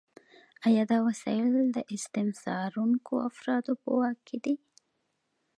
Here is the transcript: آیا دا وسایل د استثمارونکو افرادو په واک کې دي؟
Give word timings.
آیا 0.67 0.83
دا 0.91 0.97
وسایل 1.07 1.55
د 1.75 1.77
استثمارونکو 1.95 3.13
افرادو 3.29 3.73
په 3.81 3.89
واک 3.99 4.17
کې 4.27 4.37
دي؟ 4.43 4.55